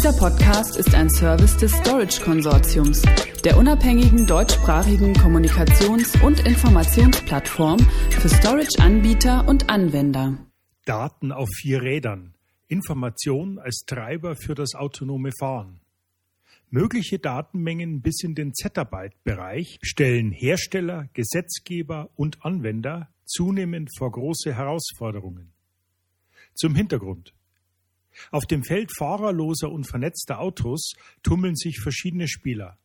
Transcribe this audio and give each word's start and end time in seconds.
Dieser 0.00 0.16
Podcast 0.16 0.78
ist 0.78 0.94
ein 0.94 1.10
Service 1.10 1.58
des 1.58 1.72
Storage 1.72 2.22
Konsortiums, 2.22 3.02
der 3.44 3.58
unabhängigen 3.58 4.26
deutschsprachigen 4.26 5.12
Kommunikations- 5.12 6.18
und 6.24 6.40
Informationsplattform 6.40 7.78
für 8.08 8.30
Storage-Anbieter 8.30 9.46
und 9.46 9.68
Anwender. 9.68 10.38
Daten 10.86 11.32
auf 11.32 11.50
vier 11.50 11.82
Rädern. 11.82 12.32
Information 12.68 13.58
als 13.58 13.84
Treiber 13.86 14.36
für 14.36 14.54
das 14.54 14.74
autonome 14.74 15.32
Fahren. 15.38 15.82
Mögliche 16.70 17.18
Datenmengen 17.18 18.00
bis 18.00 18.22
in 18.22 18.34
den 18.34 18.54
Zettabyte-Bereich 18.54 19.80
stellen 19.82 20.32
Hersteller, 20.32 21.10
Gesetzgeber 21.12 22.08
und 22.16 22.42
Anwender 22.42 23.10
zunehmend 23.26 23.90
vor 23.98 24.10
große 24.12 24.54
Herausforderungen. 24.54 25.52
Zum 26.54 26.74
Hintergrund. 26.74 27.34
Auf 28.30 28.44
dem 28.46 28.62
Feld 28.64 28.90
fahrerloser 28.96 29.70
und 29.70 29.84
vernetzter 29.84 30.40
Autos 30.40 30.92
tummeln 31.22 31.56
sich 31.56 31.80
verschiedene 31.80 32.28
Spieler. 32.28 32.78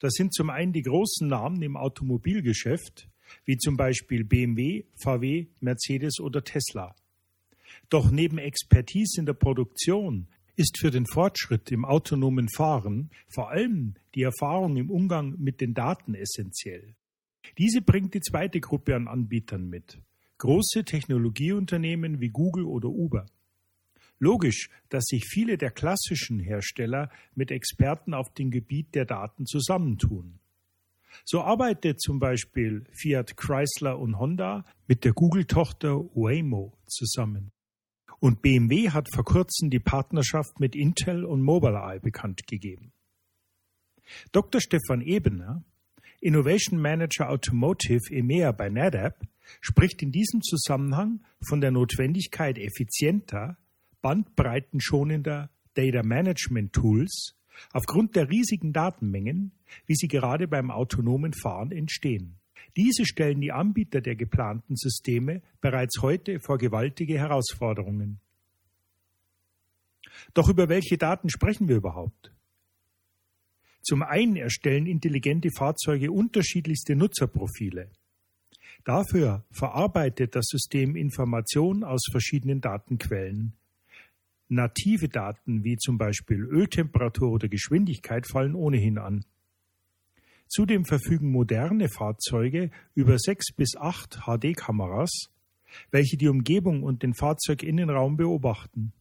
Das 0.00 0.12
sind 0.14 0.34
zum 0.34 0.50
einen 0.50 0.72
die 0.72 0.82
großen 0.82 1.28
Namen 1.28 1.62
im 1.62 1.76
Automobilgeschäft, 1.76 3.08
wie 3.44 3.56
zum 3.56 3.76
Beispiel 3.76 4.24
BMW, 4.24 4.84
VW, 5.02 5.46
Mercedes 5.60 6.20
oder 6.20 6.42
Tesla. 6.42 6.94
Doch 7.88 8.10
neben 8.10 8.38
Expertise 8.38 9.20
in 9.20 9.26
der 9.26 9.34
Produktion 9.34 10.28
ist 10.56 10.78
für 10.78 10.90
den 10.90 11.06
Fortschritt 11.06 11.70
im 11.70 11.84
autonomen 11.84 12.48
Fahren 12.48 13.10
vor 13.28 13.50
allem 13.50 13.94
die 14.14 14.22
Erfahrung 14.22 14.76
im 14.76 14.90
Umgang 14.90 15.36
mit 15.38 15.60
den 15.60 15.72
Daten 15.72 16.14
essentiell. 16.14 16.96
Diese 17.56 17.80
bringt 17.80 18.14
die 18.14 18.20
zweite 18.20 18.60
Gruppe 18.60 18.96
an 18.96 19.08
Anbietern 19.08 19.68
mit. 19.68 20.00
Große 20.38 20.84
Technologieunternehmen 20.84 22.20
wie 22.20 22.28
Google 22.28 22.64
oder 22.64 22.88
Uber. 22.88 23.26
Logisch, 24.18 24.68
dass 24.88 25.04
sich 25.04 25.24
viele 25.26 25.58
der 25.58 25.70
klassischen 25.70 26.40
Hersteller 26.40 27.10
mit 27.34 27.50
Experten 27.50 28.14
auf 28.14 28.32
dem 28.34 28.50
Gebiet 28.50 28.94
der 28.94 29.04
Daten 29.04 29.46
zusammentun. 29.46 30.40
So 31.24 31.42
arbeitet 31.42 32.00
zum 32.00 32.18
Beispiel 32.18 32.84
Fiat 32.92 33.36
Chrysler 33.36 33.98
und 33.98 34.18
Honda 34.18 34.64
mit 34.86 35.04
der 35.04 35.12
Google-Tochter 35.12 35.96
Waymo 36.14 36.76
zusammen. 36.86 37.52
Und 38.20 38.42
BMW 38.42 38.90
hat 38.90 39.08
vor 39.12 39.24
kurzem 39.24 39.70
die 39.70 39.78
Partnerschaft 39.78 40.58
mit 40.58 40.74
Intel 40.74 41.24
und 41.24 41.42
Mobileye 41.42 42.00
bekannt 42.00 42.46
gegeben. 42.46 42.92
Dr. 44.32 44.60
Stefan 44.60 45.02
Ebener, 45.02 45.62
Innovation 46.20 46.80
Manager 46.80 47.30
Automotive 47.30 48.10
EMEA 48.10 48.50
bei 48.52 48.68
NetApp, 48.68 49.26
spricht 49.60 50.02
in 50.02 50.10
diesem 50.10 50.42
Zusammenhang 50.42 51.20
von 51.46 51.60
der 51.60 51.70
Notwendigkeit 51.70 52.58
effizienter, 52.58 53.56
bandbreitenschonender 54.02 55.50
Data 55.74 56.02
Management 56.02 56.72
Tools 56.72 57.34
aufgrund 57.72 58.16
der 58.16 58.28
riesigen 58.28 58.72
Datenmengen, 58.72 59.52
wie 59.86 59.94
sie 59.94 60.08
gerade 60.08 60.48
beim 60.48 60.70
autonomen 60.70 61.32
Fahren 61.32 61.72
entstehen. 61.72 62.38
Diese 62.76 63.04
stellen 63.04 63.40
die 63.40 63.52
Anbieter 63.52 64.00
der 64.00 64.16
geplanten 64.16 64.76
Systeme 64.76 65.42
bereits 65.60 66.00
heute 66.02 66.40
vor 66.40 66.58
gewaltige 66.58 67.18
Herausforderungen. 67.18 68.20
Doch 70.34 70.48
über 70.48 70.68
welche 70.68 70.98
Daten 70.98 71.28
sprechen 71.28 71.68
wir 71.68 71.76
überhaupt? 71.76 72.32
Zum 73.82 74.02
einen 74.02 74.36
erstellen 74.36 74.86
intelligente 74.86 75.50
Fahrzeuge 75.56 76.10
unterschiedlichste 76.10 76.96
Nutzerprofile. 76.96 77.90
Dafür 78.84 79.44
verarbeitet 79.50 80.34
das 80.34 80.46
System 80.46 80.96
Informationen 80.96 81.84
aus 81.84 82.02
verschiedenen 82.10 82.60
Datenquellen. 82.60 83.54
Native 84.48 85.08
Daten 85.08 85.64
wie 85.64 85.76
zum 85.76 85.98
Beispiel 85.98 86.42
Öltemperatur 86.44 87.30
oder 87.30 87.48
Geschwindigkeit 87.48 88.26
fallen 88.26 88.54
ohnehin 88.54 88.98
an. 88.98 89.24
Zudem 90.48 90.86
verfügen 90.86 91.30
moderne 91.30 91.88
Fahrzeuge 91.88 92.70
über 92.94 93.18
sechs 93.18 93.52
bis 93.52 93.76
acht 93.76 94.20
HD-Kameras, 94.24 95.30
welche 95.90 96.16
die 96.16 96.28
Umgebung 96.28 96.82
und 96.82 97.02
den 97.02 97.12
Fahrzeuginnenraum 97.12 98.16
beobachten. 98.16 98.92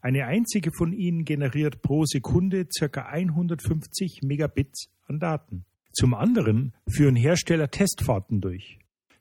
Eine 0.00 0.26
einzige 0.26 0.70
von 0.72 0.92
ihnen 0.92 1.24
generiert 1.24 1.82
pro 1.82 2.04
Sekunde 2.04 2.66
ca. 2.66 3.02
150 3.02 4.20
Megabits 4.22 4.90
an 5.06 5.20
Daten. 5.20 5.64
Zum 5.92 6.14
anderen 6.14 6.74
führen 6.88 7.16
Hersteller 7.16 7.70
Testfahrten 7.70 8.40
durch. 8.40 8.78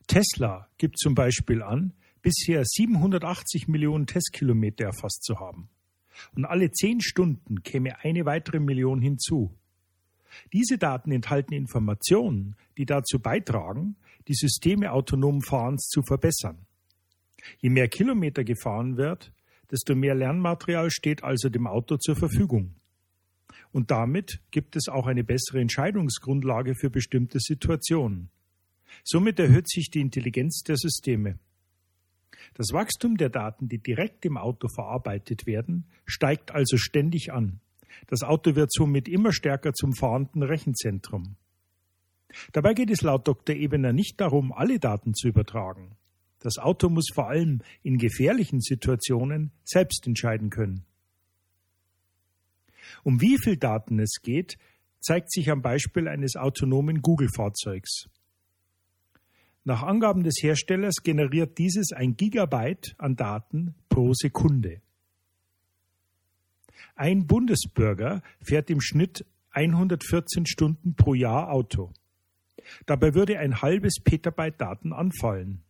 Tesla 0.07 0.69
gibt 0.77 0.99
zum 0.99 1.15
Beispiel 1.15 1.61
an, 1.61 1.93
bisher 2.27 2.65
780 2.65 3.69
Millionen 3.69 4.05
Testkilometer 4.05 4.83
erfasst 4.83 5.23
zu 5.23 5.39
haben. 5.39 5.69
Und 6.35 6.43
alle 6.43 6.71
zehn 6.71 6.99
Stunden 6.99 7.63
käme 7.63 8.03
eine 8.03 8.25
weitere 8.25 8.59
Million 8.59 9.01
hinzu. 9.01 9.57
Diese 10.51 10.77
Daten 10.77 11.13
enthalten 11.13 11.53
Informationen, 11.53 12.57
die 12.77 12.85
dazu 12.85 13.19
beitragen, 13.19 13.95
die 14.27 14.33
Systeme 14.33 14.91
autonomen 14.91 15.41
Fahrens 15.41 15.87
zu 15.87 16.01
verbessern. 16.01 16.65
Je 17.59 17.69
mehr 17.69 17.87
Kilometer 17.87 18.43
gefahren 18.43 18.97
wird, 18.97 19.31
desto 19.71 19.95
mehr 19.95 20.13
Lernmaterial 20.13 20.91
steht 20.91 21.23
also 21.23 21.47
dem 21.47 21.65
Auto 21.65 21.95
zur 21.95 22.17
Verfügung. 22.17 22.75
Und 23.71 23.89
damit 23.89 24.41
gibt 24.51 24.75
es 24.75 24.89
auch 24.89 25.07
eine 25.07 25.23
bessere 25.23 25.61
Entscheidungsgrundlage 25.61 26.75
für 26.75 26.89
bestimmte 26.89 27.39
Situationen. 27.39 28.31
Somit 29.05 29.39
erhöht 29.39 29.69
sich 29.69 29.89
die 29.89 30.01
Intelligenz 30.01 30.63
der 30.63 30.75
Systeme. 30.75 31.39
Das 32.53 32.67
Wachstum 32.71 33.17
der 33.17 33.29
Daten, 33.29 33.67
die 33.67 33.79
direkt 33.79 34.25
im 34.25 34.37
Auto 34.37 34.67
verarbeitet 34.67 35.45
werden, 35.45 35.85
steigt 36.05 36.51
also 36.51 36.77
ständig 36.77 37.31
an. 37.31 37.59
Das 38.07 38.23
Auto 38.23 38.55
wird 38.55 38.71
somit 38.71 39.07
immer 39.07 39.33
stärker 39.33 39.73
zum 39.73 39.93
fahrenden 39.93 40.43
Rechenzentrum. 40.43 41.35
Dabei 42.51 42.73
geht 42.73 42.91
es 42.91 43.01
laut 43.01 43.27
Dr. 43.27 43.55
Ebener 43.55 43.93
nicht 43.93 44.19
darum, 44.19 44.51
alle 44.51 44.79
Daten 44.79 45.13
zu 45.13 45.27
übertragen. 45.27 45.95
Das 46.39 46.57
Auto 46.57 46.89
muss 46.89 47.07
vor 47.13 47.29
allem 47.29 47.61
in 47.81 47.97
gefährlichen 47.97 48.61
Situationen 48.61 49.51
selbst 49.63 50.05
entscheiden 50.05 50.49
können. 50.49 50.85
Um 53.03 53.21
wie 53.21 53.37
viel 53.37 53.57
Daten 53.57 53.99
es 53.99 54.21
geht, 54.21 54.57
zeigt 54.99 55.31
sich 55.31 55.49
am 55.49 55.61
Beispiel 55.61 56.07
eines 56.07 56.35
autonomen 56.35 57.01
Google-Fahrzeugs. 57.01 58.09
Nach 59.67 59.83
Angaben 59.83 60.23
des 60.23 60.35
Herstellers 60.41 61.03
generiert 61.03 61.57
dieses 61.57 61.91
ein 61.91 62.15
Gigabyte 62.15 62.95
an 62.99 63.17
Daten 63.17 63.75
pro 63.89 64.13
Sekunde. 64.13 64.79
Ein 66.95 67.27
Bundesbürger 67.27 68.21
fährt 68.41 68.69
im 68.69 68.79
Schnitt 68.79 69.25
114 69.49 70.45
Stunden 70.45 70.95
pro 70.95 71.15
Jahr 71.15 71.51
Auto. 71.51 71.91
Dabei 72.85 73.13
würde 73.13 73.39
ein 73.39 73.61
halbes 73.61 73.95
Petabyte 74.01 74.57
Daten 74.57 74.93
anfallen. 74.93 75.63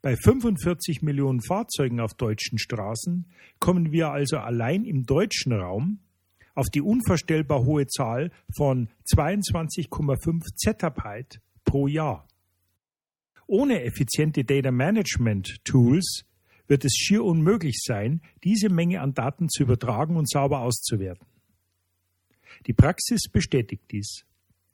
Bei 0.00 0.16
45 0.16 1.00
Millionen 1.00 1.42
Fahrzeugen 1.42 2.00
auf 2.00 2.14
deutschen 2.14 2.58
Straßen 2.58 3.30
kommen 3.60 3.92
wir 3.92 4.10
also 4.10 4.38
allein 4.38 4.84
im 4.84 5.06
deutschen 5.06 5.52
Raum 5.52 6.00
auf 6.56 6.66
die 6.70 6.82
unvorstellbar 6.82 7.64
hohe 7.64 7.86
Zahl 7.86 8.32
von 8.56 8.88
22,5 9.14 10.56
Zettabyte 10.56 11.40
pro 11.64 11.86
Jahr. 11.86 12.26
Ohne 13.52 13.82
effiziente 13.82 14.44
Data 14.44 14.70
Management 14.70 15.62
Tools 15.62 16.24
wird 16.68 16.86
es 16.86 16.94
schier 16.94 17.22
unmöglich 17.22 17.82
sein, 17.84 18.22
diese 18.44 18.70
Menge 18.70 19.02
an 19.02 19.12
Daten 19.12 19.50
zu 19.50 19.64
übertragen 19.64 20.16
und 20.16 20.26
sauber 20.26 20.60
auszuwerten. 20.60 21.26
Die 22.66 22.72
Praxis 22.72 23.28
bestätigt 23.30 23.84
dies. 23.90 24.24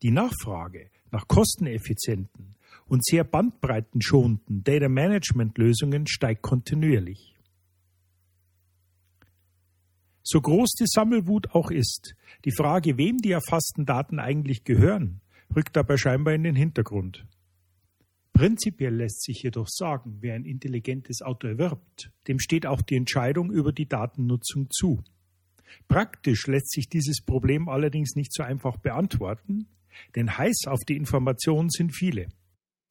Die 0.02 0.12
Nachfrage 0.12 0.90
nach 1.10 1.26
kosteneffizienten, 1.26 2.54
und 2.86 3.04
sehr 3.04 3.24
bandbreitenschonenden 3.24 4.62
Data 4.62 4.88
Management 4.88 5.58
Lösungen 5.58 6.06
steigt 6.06 6.42
kontinuierlich. 6.42 7.34
So 10.22 10.40
groß 10.40 10.74
die 10.78 10.86
Sammelwut 10.86 11.50
auch 11.50 11.72
ist, 11.72 12.14
die 12.44 12.52
Frage, 12.52 12.96
wem 12.96 13.18
die 13.18 13.32
erfassten 13.32 13.86
Daten 13.86 14.20
eigentlich 14.20 14.62
gehören, 14.62 15.20
rückt 15.56 15.74
dabei 15.74 15.96
scheinbar 15.96 16.34
in 16.34 16.44
den 16.44 16.54
Hintergrund. 16.54 17.26
Prinzipiell 18.38 18.94
lässt 18.94 19.24
sich 19.24 19.42
jedoch 19.42 19.66
sagen, 19.68 20.18
wer 20.20 20.36
ein 20.36 20.44
intelligentes 20.44 21.22
Auto 21.22 21.48
erwirbt, 21.48 22.12
dem 22.28 22.38
steht 22.38 22.66
auch 22.66 22.82
die 22.82 22.94
Entscheidung 22.94 23.50
über 23.50 23.72
die 23.72 23.88
Datennutzung 23.88 24.70
zu. 24.70 25.02
Praktisch 25.88 26.46
lässt 26.46 26.70
sich 26.70 26.88
dieses 26.88 27.20
Problem 27.20 27.68
allerdings 27.68 28.14
nicht 28.14 28.32
so 28.32 28.44
einfach 28.44 28.76
beantworten, 28.76 29.66
denn 30.14 30.38
heiß 30.38 30.68
auf 30.68 30.78
die 30.88 30.94
Informationen 30.94 31.68
sind 31.68 31.92
viele. 31.92 32.28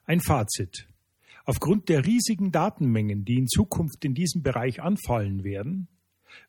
Ein 0.04 0.20
Fazit. 0.20 0.86
Aufgrund 1.46 1.88
der 1.88 2.06
riesigen 2.06 2.52
Datenmengen, 2.52 3.24
die 3.24 3.38
in 3.38 3.48
Zukunft 3.48 4.04
in 4.04 4.16
diesem 4.16 4.44
Bereich 4.44 4.82
anfallen 4.82 5.46
werden, 5.46 5.88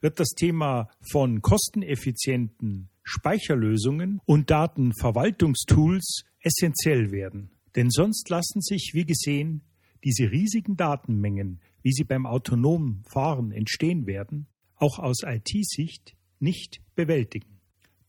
wird 0.01 0.19
das 0.19 0.31
Thema 0.31 0.91
von 1.09 1.41
kosteneffizienten 1.41 2.89
Speicherlösungen 3.05 4.21
und 4.25 4.51
Datenverwaltungstools 4.51 6.25
essentiell 6.41 7.13
werden. 7.13 7.53
Denn 7.79 7.91
sonst 7.91 8.29
lassen 8.29 8.61
sich, 8.61 8.91
wie 8.93 9.07
gesehen, 9.07 9.63
diese 10.03 10.33
riesigen 10.33 10.77
Datenmengen, 10.77 11.61
wie 11.83 11.93
sie 11.93 12.03
beim 12.03 12.27
autonomen 12.27 13.05
Fahren 13.05 13.53
entstehen 13.53 14.05
werden, 14.05 14.49
auch 14.75 14.99
aus 14.99 15.19
IT-Sicht 15.25 16.17
nicht 16.41 16.83
bewältigen. 16.97 17.61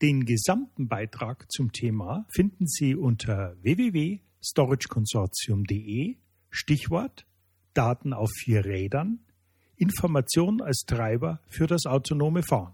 Den 0.01 0.25
gesamten 0.25 0.88
Beitrag 0.88 1.45
zum 1.51 1.71
Thema 1.71 2.25
finden 2.30 2.66
Sie 2.66 2.95
unter 2.95 3.57
www.storageconsortium.de 3.62 6.18
Stichwort 6.50 7.27
Daten 7.75 8.13
auf 8.13 8.31
vier 8.31 8.66
Rädern, 8.66 9.19
Information 9.75 10.63
als 10.63 10.86
Treiber 10.88 11.42
für 11.45 11.68
das 11.68 11.86
autonome 11.86 12.42
Fahren. 12.42 12.74